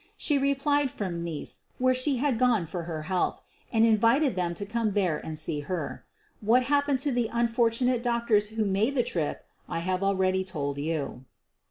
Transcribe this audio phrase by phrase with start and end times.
[0.17, 4.65] She replied from Nice, where she had "gone for her health," and invited them to
[4.65, 6.03] come there and see her.
[6.41, 11.25] What happened to the unfortunate doctors who made the trip I have already told you.